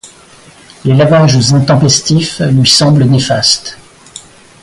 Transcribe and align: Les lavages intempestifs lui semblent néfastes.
Les 0.83 0.95
lavages 0.95 1.37
intempestifs 1.53 2.39
lui 2.39 2.67
semblent 2.67 3.03
néfastes. 3.05 3.77